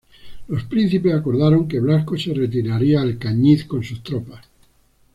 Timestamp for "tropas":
4.01-4.43